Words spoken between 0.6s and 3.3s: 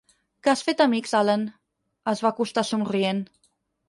fet amics, Allen? —es va acostar somrient.